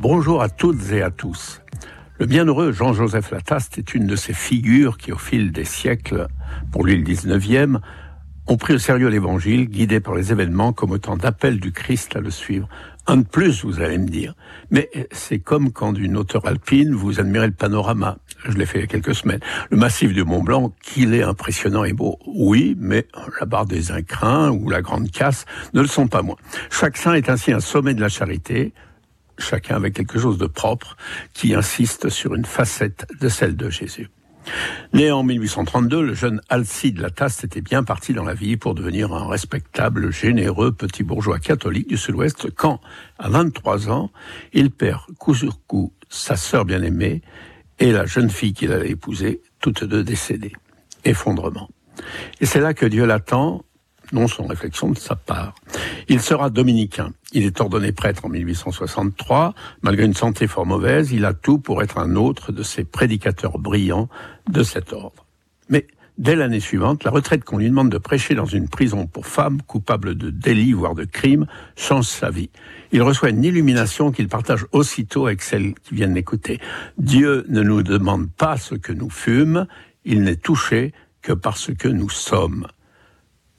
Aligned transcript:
Bonjour 0.00 0.42
à 0.42 0.48
toutes 0.48 0.92
et 0.92 1.02
à 1.02 1.10
tous. 1.10 1.60
Le 2.20 2.26
bienheureux 2.26 2.70
Jean-Joseph 2.70 3.32
Lataste 3.32 3.78
est 3.78 3.94
une 3.94 4.06
de 4.06 4.14
ces 4.14 4.32
figures 4.32 4.96
qui, 4.96 5.10
au 5.10 5.18
fil 5.18 5.50
des 5.50 5.64
siècles, 5.64 6.28
pour 6.70 6.84
lui 6.84 6.96
le 6.96 7.02
19e, 7.02 7.80
ont 8.46 8.56
pris 8.56 8.74
au 8.74 8.78
sérieux 8.78 9.08
l'évangile, 9.08 9.68
guidés 9.68 9.98
par 9.98 10.14
les 10.14 10.30
événements 10.30 10.72
comme 10.72 10.92
autant 10.92 11.16
d'appels 11.16 11.58
du 11.58 11.72
Christ 11.72 12.14
à 12.14 12.20
le 12.20 12.30
suivre. 12.30 12.68
Un 13.08 13.16
de 13.16 13.26
plus, 13.26 13.64
vous 13.64 13.80
allez 13.80 13.98
me 13.98 14.06
dire. 14.06 14.34
Mais 14.70 14.88
c'est 15.10 15.40
comme 15.40 15.72
quand 15.72 15.92
d'une 15.92 16.16
hauteur 16.16 16.46
alpine, 16.46 16.94
vous 16.94 17.18
admirez 17.18 17.48
le 17.48 17.52
panorama. 17.52 18.18
Je 18.48 18.56
l'ai 18.56 18.66
fait 18.66 18.78
il 18.78 18.82
y 18.82 18.84
a 18.84 18.86
quelques 18.86 19.16
semaines. 19.16 19.40
Le 19.70 19.76
massif 19.76 20.12
du 20.12 20.22
Mont 20.22 20.44
Blanc, 20.44 20.72
qu'il 20.80 21.12
est 21.12 21.24
impressionnant 21.24 21.82
et 21.82 21.92
beau. 21.92 22.20
Oui, 22.24 22.76
mais 22.78 23.08
la 23.40 23.46
barre 23.46 23.66
des 23.66 23.90
Incrins 23.90 24.50
ou 24.52 24.70
la 24.70 24.80
Grande 24.80 25.10
Casse 25.10 25.44
ne 25.74 25.80
le 25.80 25.88
sont 25.88 26.06
pas 26.06 26.22
moins. 26.22 26.36
Chaque 26.70 26.96
saint 26.96 27.14
est 27.14 27.28
ainsi 27.28 27.50
un 27.52 27.60
sommet 27.60 27.94
de 27.94 28.00
la 28.00 28.08
charité, 28.08 28.72
chacun 29.38 29.76
avec 29.76 29.94
quelque 29.94 30.18
chose 30.18 30.38
de 30.38 30.46
propre, 30.46 30.96
qui 31.32 31.54
insiste 31.54 32.08
sur 32.08 32.34
une 32.34 32.44
facette 32.44 33.06
de 33.20 33.28
celle 33.28 33.56
de 33.56 33.70
Jésus. 33.70 34.10
Né 34.92 35.10
en 35.10 35.22
1832, 35.22 36.02
le 36.02 36.14
jeune 36.14 36.40
Alcide 36.48 36.98
Lataste 36.98 37.44
était 37.44 37.60
bien 37.60 37.84
parti 37.84 38.14
dans 38.14 38.24
la 38.24 38.34
vie 38.34 38.56
pour 38.56 38.74
devenir 38.74 39.12
un 39.12 39.28
respectable, 39.28 40.10
généreux 40.10 40.72
petit 40.72 41.02
bourgeois 41.02 41.38
catholique 41.38 41.88
du 41.88 41.96
Sud-Ouest 41.96 42.50
quand, 42.54 42.80
à 43.18 43.28
23 43.28 43.90
ans, 43.90 44.10
il 44.52 44.70
perd 44.70 45.02
coup 45.18 45.34
sur 45.34 45.64
coup 45.66 45.92
sa 46.08 46.36
sœur 46.36 46.64
bien-aimée 46.64 47.22
et 47.78 47.92
la 47.92 48.06
jeune 48.06 48.30
fille 48.30 48.54
qu'il 48.54 48.72
allait 48.72 48.90
épouser, 48.90 49.42
toutes 49.60 49.84
deux 49.84 50.02
décédées. 50.02 50.54
Effondrement. 51.04 51.68
Et 52.40 52.46
c'est 52.46 52.60
là 52.60 52.74
que 52.74 52.86
Dieu 52.86 53.04
l'attend 53.04 53.64
non 54.12 54.26
sans 54.26 54.46
réflexion 54.46 54.90
de 54.90 54.98
sa 54.98 55.16
part. 55.16 55.54
Il 56.10 56.22
sera 56.22 56.48
dominicain. 56.48 57.12
Il 57.32 57.44
est 57.44 57.60
ordonné 57.60 57.92
prêtre 57.92 58.24
en 58.24 58.30
1863. 58.30 59.54
Malgré 59.82 60.06
une 60.06 60.14
santé 60.14 60.46
fort 60.46 60.64
mauvaise, 60.64 61.12
il 61.12 61.26
a 61.26 61.34
tout 61.34 61.58
pour 61.58 61.82
être 61.82 61.98
un 61.98 62.16
autre 62.16 62.50
de 62.50 62.62
ces 62.62 62.84
prédicateurs 62.84 63.58
brillants 63.58 64.08
de 64.50 64.62
cet 64.62 64.94
ordre. 64.94 65.26
Mais 65.68 65.86
dès 66.16 66.34
l'année 66.34 66.60
suivante, 66.60 67.04
la 67.04 67.10
retraite 67.10 67.44
qu'on 67.44 67.58
lui 67.58 67.68
demande 67.68 67.90
de 67.90 67.98
prêcher 67.98 68.34
dans 68.34 68.46
une 68.46 68.70
prison 68.70 69.06
pour 69.06 69.26
femmes 69.26 69.60
coupables 69.60 70.14
de 70.14 70.30
délits, 70.30 70.72
voire 70.72 70.94
de 70.94 71.04
crimes, 71.04 71.46
change 71.76 72.06
sa 72.06 72.30
vie. 72.30 72.48
Il 72.90 73.02
reçoit 73.02 73.28
une 73.28 73.44
illumination 73.44 74.10
qu'il 74.10 74.28
partage 74.28 74.64
aussitôt 74.72 75.26
avec 75.26 75.42
celles 75.42 75.74
qui 75.74 75.94
viennent 75.94 76.14
l'écouter. 76.14 76.58
Dieu 76.96 77.44
ne 77.50 77.62
nous 77.62 77.82
demande 77.82 78.30
pas 78.30 78.56
ce 78.56 78.74
que 78.76 78.94
nous 78.94 79.10
fûmes, 79.10 79.66
il 80.06 80.22
n'est 80.22 80.36
touché 80.36 80.94
que 81.20 81.34
par 81.34 81.58
ce 81.58 81.72
que 81.72 81.88
nous 81.88 82.08
sommes. 82.08 82.66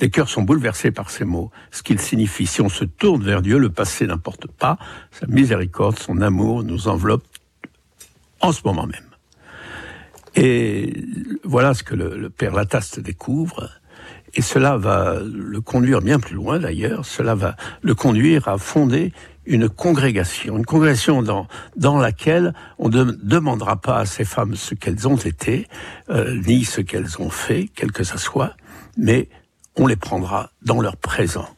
Les 0.00 0.10
cœurs 0.10 0.28
sont 0.28 0.42
bouleversés 0.42 0.90
par 0.90 1.10
ces 1.10 1.24
mots, 1.24 1.50
ce 1.70 1.82
qu'ils 1.82 2.00
signifient. 2.00 2.46
Si 2.46 2.60
on 2.60 2.68
se 2.68 2.84
tourne 2.84 3.22
vers 3.22 3.42
Dieu, 3.42 3.58
le 3.58 3.70
passé 3.70 4.06
n'importe 4.06 4.46
pas, 4.46 4.78
sa 5.10 5.26
miséricorde, 5.26 5.98
son 5.98 6.20
amour 6.20 6.62
nous 6.62 6.88
enveloppe 6.88 7.24
en 8.40 8.52
ce 8.52 8.60
moment 8.64 8.86
même. 8.86 9.08
Et 10.36 11.04
voilà 11.42 11.74
ce 11.74 11.82
que 11.82 11.94
le, 11.94 12.30
Père 12.30 12.54
Lataste 12.54 13.00
découvre. 13.00 13.70
Et 14.34 14.42
cela 14.42 14.76
va 14.76 15.18
le 15.20 15.60
conduire 15.60 16.00
bien 16.00 16.20
plus 16.20 16.36
loin 16.36 16.60
d'ailleurs. 16.60 17.04
Cela 17.04 17.34
va 17.34 17.56
le 17.82 17.94
conduire 17.94 18.46
à 18.46 18.58
fonder 18.58 19.12
une 19.46 19.68
congrégation, 19.68 20.58
une 20.58 20.66
congrégation 20.66 21.22
dans, 21.22 21.48
dans 21.76 21.98
laquelle 21.98 22.52
on 22.78 22.90
ne 22.90 23.04
demandera 23.04 23.80
pas 23.80 23.98
à 23.98 24.04
ces 24.04 24.26
femmes 24.26 24.54
ce 24.54 24.74
qu'elles 24.74 25.08
ont 25.08 25.16
été, 25.16 25.66
euh, 26.10 26.38
ni 26.46 26.64
ce 26.64 26.82
qu'elles 26.82 27.20
ont 27.20 27.30
fait, 27.30 27.68
quel 27.74 27.90
que 27.90 28.04
ce 28.04 28.18
soit, 28.18 28.54
mais 28.98 29.28
on 29.78 29.86
les 29.86 29.96
prendra 29.96 30.50
dans 30.62 30.80
leur 30.80 30.96
présent. 30.96 31.48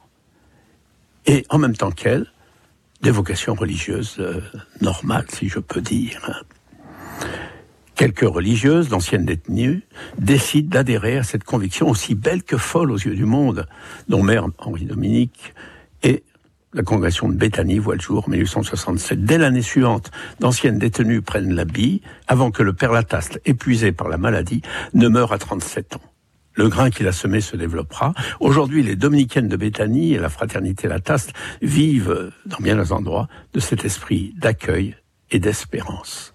Et 1.26 1.44
en 1.48 1.58
même 1.58 1.76
temps 1.76 1.90
qu'elles, 1.90 2.26
des 3.02 3.10
vocations 3.10 3.54
religieuses 3.54 4.16
euh, 4.18 4.40
normales, 4.80 5.26
si 5.30 5.48
je 5.48 5.58
peux 5.58 5.80
dire. 5.80 6.44
Quelques 7.94 8.20
religieuses 8.20 8.88
d'anciennes 8.88 9.24
détenues 9.24 9.82
décident 10.18 10.68
d'adhérer 10.70 11.18
à 11.18 11.22
cette 11.22 11.44
conviction 11.44 11.88
aussi 11.88 12.14
belle 12.14 12.42
que 12.42 12.56
folle 12.56 12.90
aux 12.90 12.98
yeux 12.98 13.14
du 13.14 13.24
monde, 13.24 13.66
dont 14.08 14.22
mère 14.22 14.46
Henri-Dominique 14.58 15.54
et 16.02 16.22
la 16.72 16.82
congrégation 16.82 17.28
de 17.28 17.34
Béthanie 17.34 17.78
voit 17.78 17.96
le 17.96 18.00
jour 18.00 18.24
en 18.26 18.30
1867. 18.30 19.24
Dès 19.24 19.38
l'année 19.38 19.62
suivante, 19.62 20.10
d'anciennes 20.38 20.78
détenues 20.78 21.20
prennent 21.20 21.52
l'habit 21.52 22.00
avant 22.28 22.50
que 22.50 22.62
le 22.62 22.72
père 22.72 22.92
Lataste, 22.92 23.40
épuisé 23.44 23.92
par 23.92 24.08
la 24.08 24.18
maladie, 24.18 24.62
ne 24.94 25.08
meure 25.08 25.32
à 25.32 25.38
37 25.38 25.96
ans. 25.96 26.10
Le 26.60 26.68
grain 26.68 26.90
qu'il 26.90 27.08
a 27.08 27.12
semé 27.12 27.40
se 27.40 27.56
développera. 27.56 28.12
Aujourd'hui, 28.38 28.82
les 28.82 28.94
dominicaines 28.94 29.48
de 29.48 29.56
Béthanie 29.56 30.12
et 30.12 30.18
la 30.18 30.28
fraternité 30.28 30.88
Lataste 30.88 31.32
vivent, 31.62 32.32
dans 32.44 32.58
bien 32.58 32.76
des 32.76 32.92
endroits, 32.92 33.28
de 33.54 33.60
cet 33.60 33.86
esprit 33.86 34.34
d'accueil 34.36 34.94
et 35.30 35.38
d'espérance. 35.38 36.34